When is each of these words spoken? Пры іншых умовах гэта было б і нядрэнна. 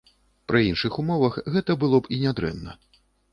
Пры 0.51 0.61
іншых 0.69 0.97
умовах 1.03 1.37
гэта 1.57 1.75
было 1.85 2.01
б 2.07 2.13
і 2.17 2.21
нядрэнна. 2.25 2.75